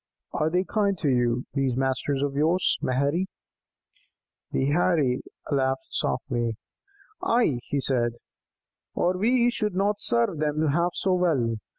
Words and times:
'""Are 0.41 0.49
they 0.49 0.63
kind 0.63 0.97
to 0.97 1.09
you, 1.09 1.45
these 1.53 1.75
masters 1.75 2.23
of 2.23 2.33
yours, 2.33 2.75
Maherry?" 2.81 3.27
The 4.49 4.71
Heirie 4.71 5.21
laughed 5.51 5.85
softly. 5.91 6.57
"Ay," 7.21 7.59
he 7.67 7.79
said, 7.79 8.13
"or 8.95 9.15
we 9.15 9.51
should 9.51 9.75
not 9.75 10.01
serve 10.01 10.39
them 10.39 10.69
half 10.69 10.95
so 10.95 11.13
well. 11.13 11.57